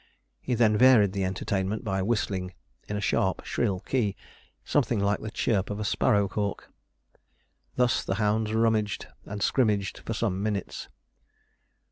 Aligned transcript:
He 0.39 0.55
then 0.55 0.77
varied 0.77 1.11
the 1.13 1.23
entertainment 1.23 1.83
by 1.83 2.01
whistling, 2.01 2.55
in 2.89 2.97
a 2.97 3.01
sharp, 3.05 3.45
shrill 3.45 3.81
key, 3.81 4.15
something 4.65 4.99
like 4.99 5.19
the 5.19 5.29
chirp 5.29 5.69
of 5.69 5.79
a 5.79 5.83
sparrow 5.85 6.27
hawk. 6.27 6.71
Thus 7.75 8.03
the 8.03 8.15
hounds 8.15 8.51
rummaged 8.51 9.05
and 9.25 9.41
scrimmaged 9.41 9.99
for 9.99 10.15
some 10.15 10.41
minutes. 10.41 10.89